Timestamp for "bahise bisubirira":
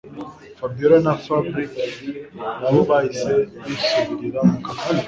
2.89-4.39